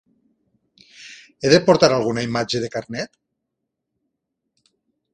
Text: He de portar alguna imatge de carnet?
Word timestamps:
He 1.43 1.51
de 1.55 1.59
portar 1.69 1.91
alguna 1.97 2.25
imatge 2.31 2.65
de 2.65 2.73
carnet? 2.79 3.17